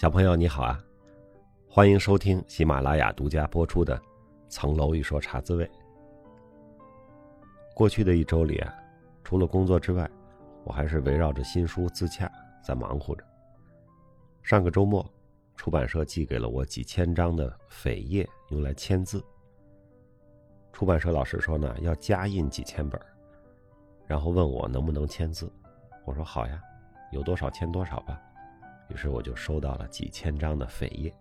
[0.00, 0.82] 小朋友你好啊，
[1.68, 3.98] 欢迎收听喜马拉雅独家播出的
[4.48, 5.66] 《层楼一说茶滋味》。
[7.74, 8.74] 过去的一周里啊，
[9.22, 10.10] 除了工作之外，
[10.64, 12.32] 我还是围绕着新书自洽
[12.64, 13.22] 在忙活着。
[14.42, 15.06] 上个周末，
[15.54, 19.22] 出版社寄给了我几千张的扉页，用来签字。
[20.72, 22.98] 出版社老师说呢，要加印几千本，
[24.06, 25.52] 然后问我能不能签字。
[26.06, 26.58] 我说好呀，
[27.12, 28.18] 有多少签多少吧。
[28.90, 31.14] 于是我就收到了几千张的扉页。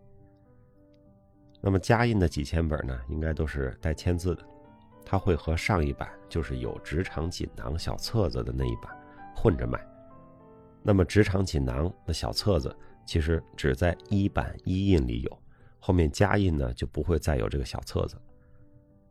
[1.61, 4.43] 那么加印的几千本呢，应该都是带签字的，
[5.05, 8.95] 它会和上一版就是有职场锦囊小册子的那一版
[9.35, 9.79] 混着卖。
[10.81, 12.73] 那么职场锦囊的小册子
[13.05, 15.43] 其实只在一版一印里有，
[15.79, 18.15] 后面加印呢就不会再有这个小册子。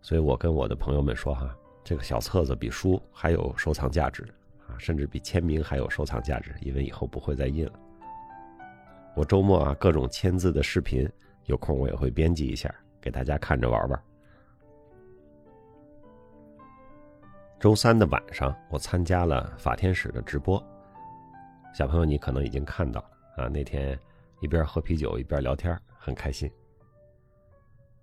[0.01, 1.55] 所以我跟我的朋友们说哈，
[1.85, 4.23] 这个小册子比书还有收藏价值
[4.67, 7.73] 啊，甚至比签名还有收藏价值，因为以后不会再印了。
[9.19, 11.11] 我周末啊，各种签字的视频，
[11.47, 14.01] 有空我也会编辑一下，给大家看着玩玩。
[17.59, 20.65] 周三的晚上，我参加了法天使的直播，
[21.75, 23.49] 小朋友你可能已经看到了啊。
[23.49, 23.99] 那天
[24.41, 26.49] 一边喝啤酒一边聊天，很开心。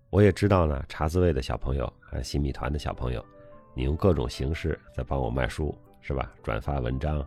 [0.09, 3.25] 我也知道呢，茶滋味的小朋友啊新米团的小朋友，
[3.73, 6.29] 你用各种形式在帮我卖书，是吧？
[6.43, 7.25] 转发文章，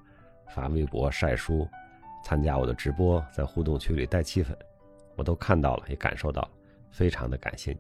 [0.55, 1.67] 发微博晒书。
[2.29, 4.55] 参加我的直播，在互动区里带气氛，
[5.17, 6.51] 我都看到了，也感受到了，
[6.91, 7.79] 非常的感谢你。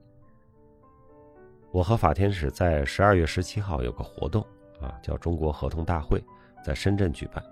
[1.70, 4.42] 我和法天使在十二月十七号有个活动
[4.80, 6.24] 啊，叫中国合同大会，
[6.64, 7.44] 在深圳举办。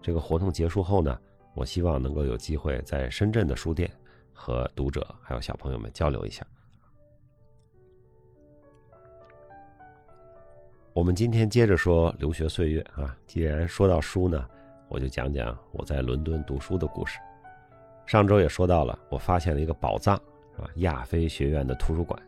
[0.00, 1.18] 这个活动结束后呢，
[1.52, 3.90] 我希望能够有机会在深圳的书店
[4.32, 6.46] 和读者还有小朋友们交流一下。
[10.92, 14.48] 我们今天接着说留学岁月啊，既然说到书呢。
[14.88, 17.18] 我就讲讲我在伦敦读书的故事。
[18.06, 20.14] 上周也说到了，我发现了一个宝藏，
[20.54, 20.70] 是吧？
[20.76, 22.20] 亚非学院的图书馆，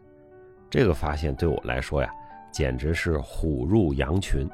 [0.69, 2.13] 这个发现对我来说呀，
[2.51, 4.49] 简直是虎入羊群，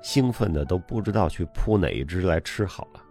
[0.00, 3.02] 兴奋的都不知道去扑哪一只来吃好了。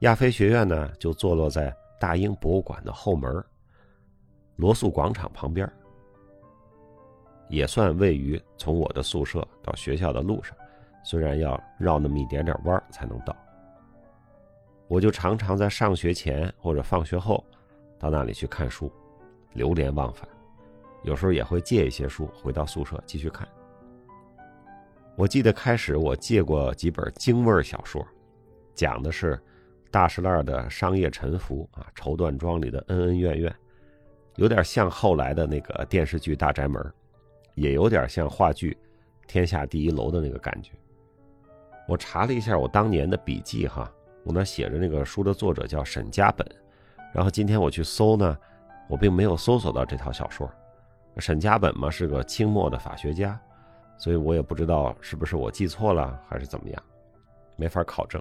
[0.00, 3.42] 亚非学院呢，就坐落在大英博物馆的后门，
[4.56, 5.66] 罗素广场旁边，
[7.48, 10.54] 也算位于从我的宿舍到学校的路上。
[11.04, 13.36] 虽然要绕那么一点点弯才能到，
[14.88, 17.44] 我就常常在上学前或者放学后，
[17.98, 18.90] 到那里去看书，
[19.52, 20.28] 流连忘返。
[21.02, 23.46] 有时候也会借一些书回到宿舍继续看。
[25.16, 28.04] 我记得开始我借过几本京味小说，
[28.74, 29.38] 讲的是
[29.90, 33.54] 大石烂的商业沉浮啊，绸缎庄里的恩恩怨怨，
[34.36, 36.82] 有点像后来的那个电视剧《大宅门》，
[37.54, 38.76] 也有点像话剧
[39.28, 40.72] 《天下第一楼》的那个感觉。
[41.86, 43.90] 我查了一下我当年的笔记，哈，
[44.24, 46.46] 我那写着那个书的作者叫沈家本，
[47.12, 48.38] 然后今天我去搜呢，
[48.88, 50.50] 我并没有搜索到这套小说。
[51.18, 53.38] 沈家本嘛是个清末的法学家，
[53.98, 56.82] 所以我也不知道是不是我记错了还是怎么样，
[57.56, 58.20] 没法考证。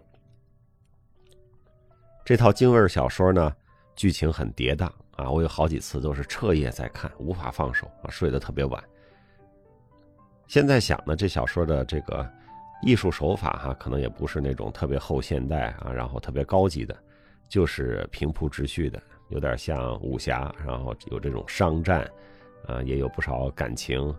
[2.25, 3.55] 这套京味小说呢，
[3.95, 8.83] 剧情很跌宕啊，我有好几次都是彻夜在看，无法放手啊，睡得特别晚。
[10.47, 12.29] 现在想呢，这小说的这个。
[12.85, 16.95] 艺术手法哈，可能也不是那种特别后现代啊，然后特别高级的，
[17.47, 22.09] 就是平铺直叙的，有点像武侠，然后有这种商战，
[22.67, 24.13] 啊，也有不少感情，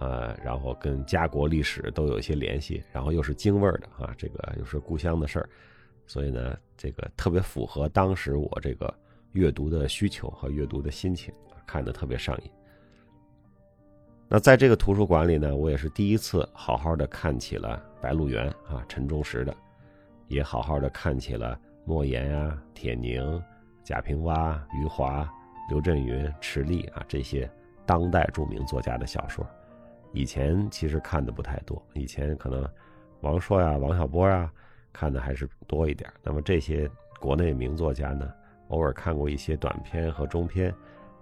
[0.00, 5.48] 呃，然后跟家国历史都有一些联系，然后又是京味儿的啊，这个又是故乡的事儿，
[6.06, 8.92] 所以呢，这个特别符合当时我这个
[9.32, 11.32] 阅读的需求和阅读的心情，
[11.66, 12.50] 看得特别上瘾。
[14.30, 19.54] 那在这个图书馆里呢，我也是第一次好好的看起了《白鹿原》啊，陈忠实的，
[20.28, 23.42] 也好好的看起了莫言啊、铁凝、
[23.82, 25.28] 贾平凹、余华、
[25.68, 27.50] 刘震云、池莉啊这些
[27.84, 29.46] 当代著名作家的小说。
[30.12, 32.66] 以前其实看的不太多，以前可能
[33.20, 34.50] 王朔呀、王小波啊
[34.92, 36.10] 看的还是多一点。
[36.22, 36.90] 那么这些
[37.20, 38.32] 国内名作家呢，
[38.68, 40.74] 偶尔看过一些短篇和中篇。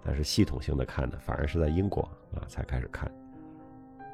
[0.05, 2.01] 但是系统性的看的，反而是在英国
[2.33, 3.11] 啊才开始看。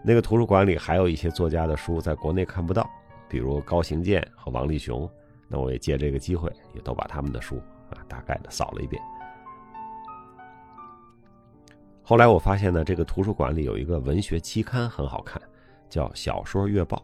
[0.06, 2.90] 那个图书馆里还有一些作家的书，在国内看不到，
[3.30, 5.10] 比如高行健和王立雄。
[5.48, 7.58] 那我也借这个机会，也都把他们的书
[7.90, 9.02] 啊大概的扫了一遍。
[12.02, 15.42] 后来我发现呢，这个图书馆里有一个文学期刊很好看，
[15.90, 16.98] 叫《小说月报》。《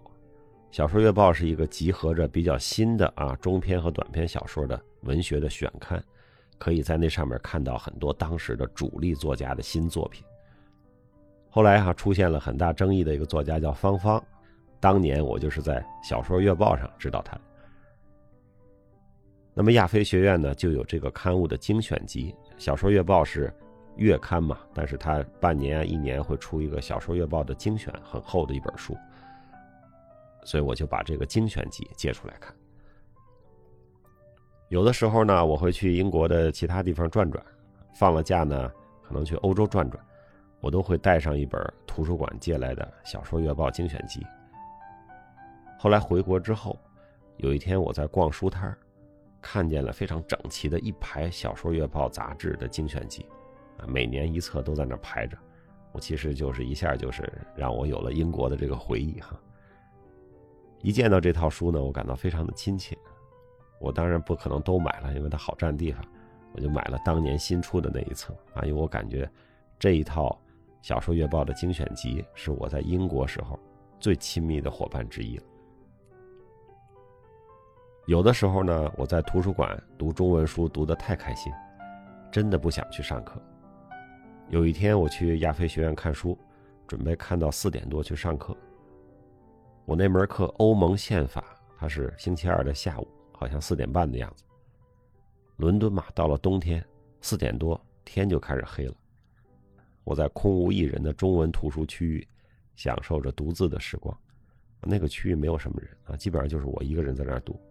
[0.72, 6.04] 小说月报》是一个集合着比较新的啊中篇和短篇小说的文学的选刊。
[6.57, 10.22] 可以在那上面看到很多当时的主力作家的新作品。
[11.50, 14.24] 后来哈出现了很大争议的一个作家叫方方，
[14.80, 17.38] 当年我就是在《小说月报》上知道他。
[19.54, 23.54] 那么亚非学院呢，就有这个刊物的精选集，小说月报是
[23.98, 28.95] 月刊嘛，但是它半年啊一年会出一个小说月报的精选，很厚的一本书，
[30.45, 32.56] 所以我就把这个精选集借出来看。
[34.69, 37.44] 有的时候呢，我会去英国的其他地方转转，
[37.95, 38.72] 放了假呢，
[39.02, 40.02] 可能去欧洲转转，
[40.62, 44.26] 我都会带上一本图书馆借来的小说月报精选集。
[45.78, 46.78] 后来回国之后，
[47.38, 48.76] 有一天我在逛书摊
[49.42, 53.26] 看见了非常整齐的一排小说月报杂志的精选集，
[53.78, 55.38] 啊，每年一册都在那排着，
[55.94, 59.40] 我其实就是一下就是让我有了英国的这个回忆哈。
[60.82, 62.98] 一见到这套书呢，我感到非常的亲切。
[63.80, 66.04] 我当然不可能都买了，因为它好占地方，
[66.52, 69.30] 我就买了当年新出的那一册啊，因为我感觉
[69.78, 70.38] 这一套
[70.81, 73.60] 小说月报的精选集是我在英国时候
[74.00, 75.44] 最亲密的伙伴之一了。
[78.08, 81.52] 有的时候呢，我在图书馆读中文书读得太开心，
[82.31, 83.42] 真的不想去上课。
[84.50, 86.38] 有一天我去亚非学院看书，
[86.88, 88.56] 准备看到四点多去上课。
[89.86, 91.44] 我那门课欧盟宪法，
[91.78, 93.08] 它是星期二的下午。
[93.31, 94.44] 好像四点半的样子。
[95.56, 96.86] 伦敦嘛，到了冬天，
[97.22, 98.94] 四点多天就开始黑了。
[100.10, 102.28] 我在空无一人的中文图书区域，
[102.76, 104.18] 享受着独自的时光。
[104.82, 107.62] 那个区域没有什么人啊，基本上就是我一个人在那儿读。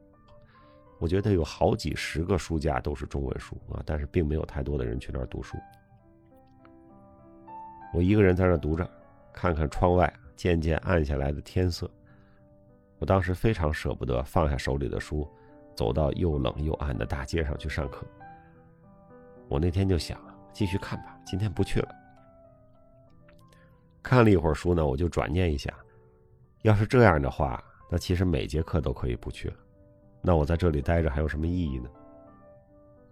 [1.00, 5.58] 我觉得有好几十个书架都是中文书啊，但是并没有太多的人去那儿读书。
[7.93, 8.88] 我一个人在那儿读着，
[9.32, 11.91] 看看窗外渐渐暗下来的天色。
[13.00, 15.29] 我当时非常舍不得放下手里的书。
[15.75, 18.06] 走到又冷又暗的大街上去上课。
[19.49, 20.20] 我那天就想，
[20.52, 21.88] 继续看吧，今天不去了。
[24.08, 25.70] 看了一会儿书呢，我就转念一下，
[26.62, 29.56] 要是这样的话，那其实每节课都可以不去了。
[30.22, 31.90] 那我在这里待着还有什么意义呢？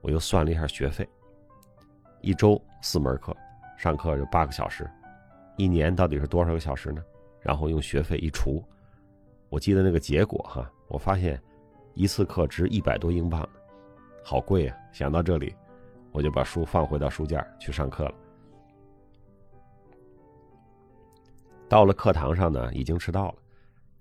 [0.00, 1.06] 我又算了一下学费，
[2.22, 3.36] 一周四门课，
[3.76, 4.90] 上课就八个小时，
[5.58, 7.04] 一年到底是多少个小时呢？
[7.42, 8.64] 然后用学费一除，
[9.50, 11.38] 我记得那个结果哈，我发现。
[11.92, 13.46] 一次课值一百多英镑，
[14.22, 14.76] 好贵啊！
[14.92, 15.54] 想到这里，
[16.12, 18.14] 我就把书放回到书架去上课了。
[21.68, 23.34] 到了课堂上呢，已经迟到了，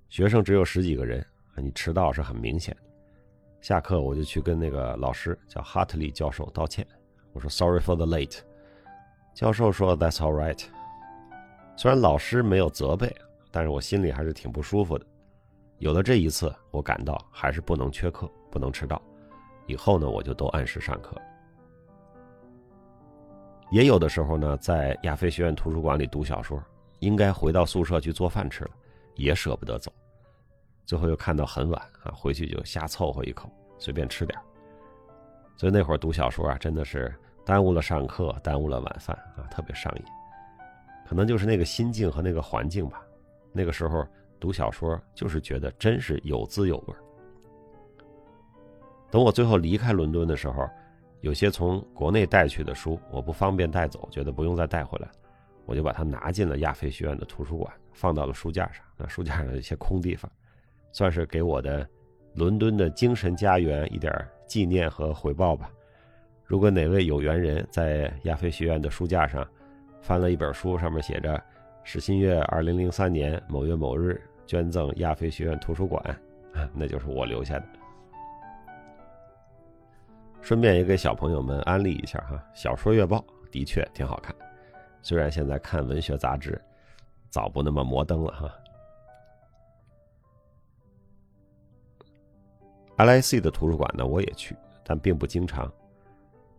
[0.09, 1.25] 学生只有十几个人，
[1.57, 2.81] 你迟到是很明显的。
[3.59, 6.85] 下课我就去跟那个老师叫哈特利教授道歉，
[7.33, 8.39] 我说 “Sorry for the late”。
[9.33, 10.63] 教授说 “That's all right”。
[11.75, 13.13] 虽然老师没有责备，
[13.49, 15.05] 但是我心里还是挺不舒服的。
[15.79, 19.01] 有了这一次，我感到还是不能缺课，不能迟到。
[19.65, 21.19] 以后呢，我就都按时上课。
[23.71, 26.61] 也有的时候呢，在亚非学院图书馆里读小说，
[27.05, 28.71] 应该回到宿舍去做饭吃了，
[29.15, 29.91] 也舍不得走。
[30.85, 34.39] 最后又看到很晚啊，回去就瞎凑合一口，随便吃点
[35.55, 37.13] 所以那会儿读小说啊，真的是
[37.45, 40.03] 耽误了上课，耽误了晚饭啊，特别上瘾。
[41.07, 43.01] 可能就是那个心境和那个环境吧，
[43.53, 44.05] 那个时候。
[44.37, 46.93] 读小说就是觉得真是有滋有味。
[49.09, 50.69] 等我最后离开伦敦的时候，
[51.21, 55.13] 有些从国内带去的书我不方便带走，觉得不用再带回来了，
[55.65, 58.83] 我就把它拿进了亚非学院的图书馆，放到了书架上。
[58.97, 60.31] 那书架上有一些空地方，
[60.91, 61.87] 算是给我的
[62.33, 64.13] 伦敦的精神家园一点
[64.47, 65.69] 纪念和回报吧。
[66.45, 69.47] 如果哪位有缘人在亚非学院的书架上
[70.01, 71.41] 翻了一本书，上面写着。
[71.87, 76.03] 史新月，二零零三年某月某日捐赠亚非学院图书馆，
[76.73, 77.65] 那就是我留下的。
[80.41, 84.35] 顺便也给小朋友们安利一下哈，小说月报的确挺好看，
[85.05, 86.59] 虽然现在看文学杂志
[87.29, 88.51] 早不那么摩登了哈。
[92.97, 95.71] LIC 的图书馆呢，我也去，但并不经常。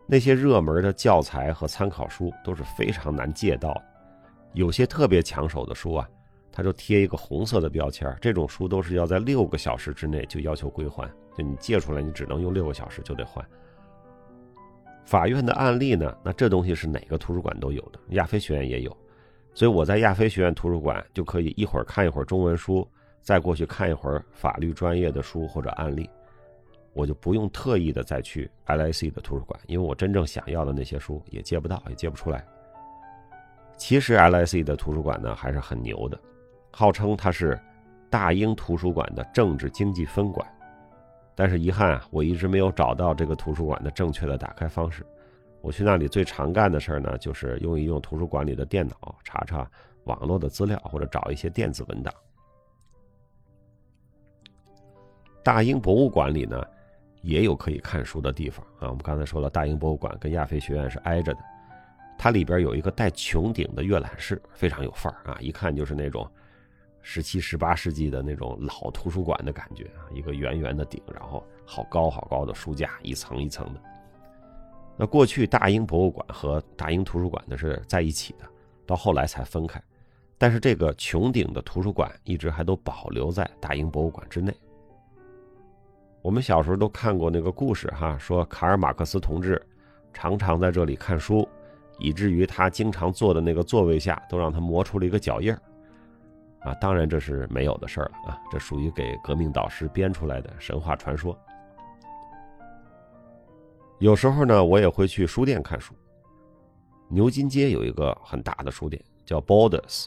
[0.05, 3.75] 那些热门的教材和参考书都是非常难借到。
[4.53, 6.09] 有些特别抢手的书啊，
[6.49, 11.05] 它就贴一个红色的标签这种书都是要在六个小时之内就要求归还，
[11.37, 13.45] 就你借出来，你只能用六个小时就得还。
[15.07, 18.95] 法院的案例呢，那这东西是哪个图书馆都有的，亚非学院也有，
[19.53, 22.85] 所以我在亚非学院图书馆就可以一会儿看一会儿中文书，
[23.21, 26.09] 再过去看一会儿法律专业的书或者案例，
[26.91, 32.45] 我就不用特意的再去 LIC 的图书馆，因为我真正想要的那些书也借不到，也借不出来。
[33.77, 36.19] 其实 LIC 的图书馆呢还是很牛的，
[36.69, 37.57] 号称它是
[38.09, 40.45] 大英图书馆的政治经济分馆，
[41.39, 45.05] 但是遗憾啊，我一直没有找到这个图书馆的正确的打开方式。
[45.61, 49.69] 我去那里最常干的事儿呢，就是用一用图书馆里的电脑，查查
[50.05, 52.11] 网络的资料，或者找一些电子文档。
[55.43, 56.65] 大英博物馆里呢，
[57.21, 58.89] 也有可以看书的地方啊。
[58.89, 61.39] 我们刚才说了，大英博物馆跟亚非学院是挨着的，
[62.17, 66.27] 它里边有一个带穹顶的阅览室，非常有范儿啊，一看就是那种
[67.09, 73.81] 十七、十八世纪的那种老图书馆的感觉啊，一个圆圆的顶，然后好高好高的书架，一层一层的。
[74.97, 78.43] 那过去大英博物馆和大英图书馆呢是在一起的，
[78.85, 79.81] 到后来才分开。
[80.37, 84.53] 但是这个穹顶的图书馆一直还都保留在大英博物馆之内。
[86.21, 89.65] 我们小时候都看过那个故事哈，说卡尔马克思同志
[90.13, 91.47] 常常在这里看书，
[91.99, 95.61] 以至于他经常坐的那个座位下都让他磨出了一个脚印儿。
[96.61, 101.37] 啊，当然这是没有的事儿了啊，这属于给革命导师编出来的神话传说。
[103.99, 105.93] 有时候呢，我也会去书店看书。
[107.09, 110.05] 牛津街有一个很大的书店，叫 Borders，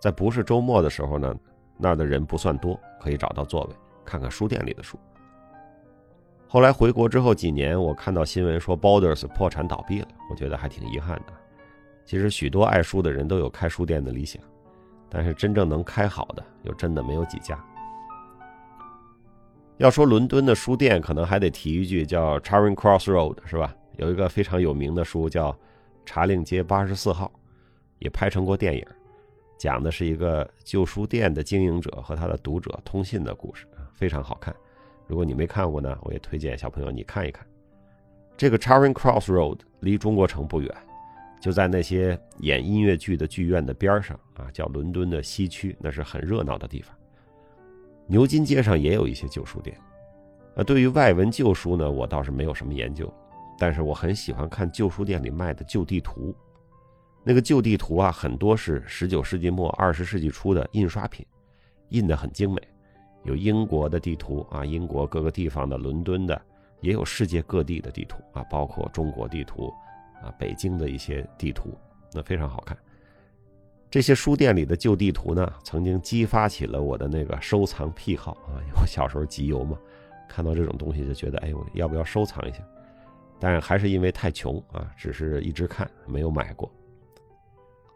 [0.00, 1.34] 在不是周末的时候呢，
[1.76, 4.98] 那儿的人不算多，可以找到座位看看书店里的书。
[6.46, 11.32] 后来回国之后几年，我看到新闻说 Borders 破产倒闭了，我觉得还挺遗憾的。
[12.04, 14.42] 其实许多爱书的人都有开书店的理想，
[15.10, 17.58] 但是真正能开好的，又真的没有几家。
[19.78, 23.74] 要说伦敦的书店，可能还得提一句，叫 Charing Cross Road，是吧？
[23.96, 25.52] 有一个非常有名的书叫
[26.06, 27.26] 《查令街八十四号》，
[27.98, 28.86] 也拍成过电影，
[29.58, 34.54] 讲的是一个旧书店的经营者和他的读者通信的故事，非常好看。
[35.06, 37.44] 如果你没看过呢，我也推荐小朋友你看一看。
[38.36, 40.74] 这个 Charing Cross Road 离中国城不远，
[41.40, 46.94] 就在那些演音乐剧的剧院的边上啊，叫伦敦的西区，那是很热闹的地方。
[48.06, 49.76] 牛津街上也有一些旧书店，
[50.56, 53.12] 啊，对于外文旧书呢，我倒是没有什么研究，
[53.58, 56.34] 但是我很喜欢看旧书店里卖的旧地图。
[57.22, 61.24] 那个旧地图啊，很多是十九世纪末二十世纪初的印刷品，
[61.90, 62.60] 印得很精美，
[63.24, 66.40] 有英国的地图啊，英国各个地方的，伦敦的，
[66.80, 69.72] 也有世界各地的地图啊，包括中国地图，
[70.22, 71.76] 啊，北京的一些地图，
[72.12, 72.76] 那非常好看。
[73.90, 78.62] 这些书店里的旧地图呢，曾经激发起了我的那个收藏癖好啊！
[78.80, 79.76] 我小时候集邮嘛，
[80.28, 82.58] 看到这种东西就觉得，哎，呦要不要收藏一下？
[83.40, 86.70] 但还是因为太穷啊，只是一直看，没有买过。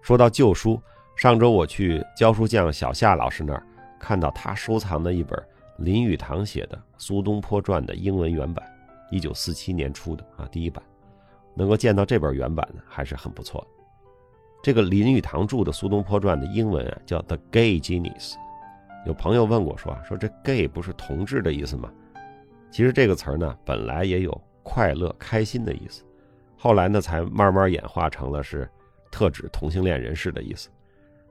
[0.02, 0.80] 说到旧书，
[1.16, 3.64] 上周我去教书匠小夏老师那儿，
[4.00, 5.40] 看到他收藏的一本
[5.78, 8.66] 林语堂写的《苏东坡传》的英文原版，
[9.12, 10.82] 一九四七年出的啊，第一版，
[11.54, 13.84] 能够见到这本原版呢，还是很不错的。
[14.62, 18.34] 这个林语堂著的《苏东坡传》的英文啊，叫 The Gay Genius。
[19.06, 21.92] 有朋友问过说啊，说这 “gay” 不是同志的意思吗？
[22.70, 26.02] 其实这个词儿呢，本来也有快乐、开心的意思，
[26.56, 28.68] 后来呢，才慢慢演化成了是
[29.10, 30.70] 特指同性恋人士的意思。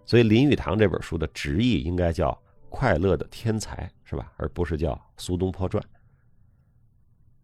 [0.06, 2.39] 所以林语堂这本书的直译应该叫
[2.70, 4.32] “快乐的天才”，是吧？
[4.38, 5.84] 而不是叫《苏东坡传》。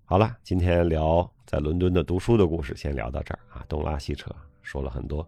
[0.09, 5.23] 好了，今天聊在伦敦的读书的故事，先聊到这儿啊，东拉西扯说了很多。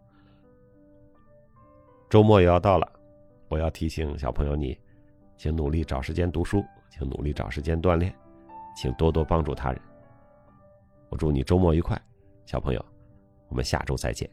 [2.10, 2.92] 周末也要到了，
[3.48, 4.76] 我要提醒小朋友你，
[5.38, 8.12] 请努力找时间读书，请努力找时间锻炼，
[8.76, 9.80] 请多多帮助他人。
[11.10, 11.96] 我祝你周末愉快，
[12.48, 12.84] 小朋友，
[13.50, 14.28] 我们下周再见。